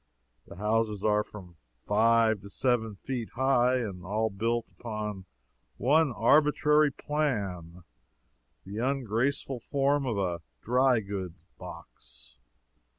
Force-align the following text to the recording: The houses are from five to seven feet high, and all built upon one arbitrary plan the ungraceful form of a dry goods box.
The 0.47 0.55
houses 0.55 1.03
are 1.03 1.23
from 1.23 1.57
five 1.85 2.41
to 2.41 2.49
seven 2.49 2.95
feet 2.95 3.29
high, 3.35 3.75
and 3.75 4.03
all 4.03 4.31
built 4.31 4.71
upon 4.71 5.25
one 5.77 6.11
arbitrary 6.11 6.89
plan 6.91 7.83
the 8.65 8.79
ungraceful 8.79 9.59
form 9.59 10.07
of 10.07 10.17
a 10.17 10.41
dry 10.63 11.01
goods 11.01 11.37
box. 11.59 12.37